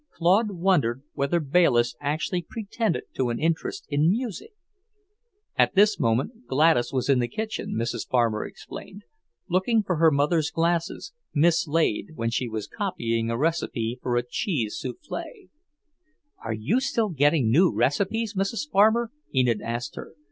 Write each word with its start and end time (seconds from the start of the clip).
Claude 0.15 0.49
wondered 0.49 1.03
whether 1.13 1.39
Bayliss 1.39 1.95
actually 2.01 2.41
pretended 2.41 3.03
to 3.13 3.29
an 3.29 3.39
interest 3.39 3.85
in 3.87 4.09
music! 4.09 4.51
At 5.55 5.75
this 5.75 5.99
moment 5.99 6.47
Gladys 6.47 6.91
was 6.91 7.07
in 7.07 7.19
the 7.19 7.27
kitchen, 7.27 7.75
Mrs. 7.79 8.09
Farmer 8.09 8.43
explained, 8.43 9.03
looking 9.47 9.83
for 9.83 9.97
her 9.97 10.09
mother's 10.09 10.49
glasses, 10.49 11.13
mislaid 11.35 12.13
when 12.15 12.31
she 12.31 12.49
was 12.49 12.65
copying 12.65 13.29
a 13.29 13.37
recipe 13.37 13.99
for 14.01 14.17
a 14.17 14.23
cheese 14.27 14.83
soufflé. 14.83 15.49
"Are 16.43 16.51
you 16.55 16.79
still 16.79 17.09
getting 17.09 17.51
new 17.51 17.71
recipes, 17.71 18.33
Mrs. 18.33 18.71
Farmer?" 18.71 19.11
Enid 19.35 19.61
asked 19.61 19.95
her. 19.97 20.13